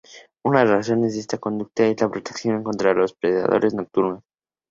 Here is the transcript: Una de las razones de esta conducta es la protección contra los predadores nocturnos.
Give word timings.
Una 0.43 0.61
de 0.61 0.65
las 0.65 0.73
razones 0.77 1.13
de 1.13 1.19
esta 1.19 1.37
conducta 1.37 1.85
es 1.85 2.01
la 2.01 2.09
protección 2.09 2.63
contra 2.63 2.95
los 2.95 3.13
predadores 3.13 3.75
nocturnos. 3.75 4.23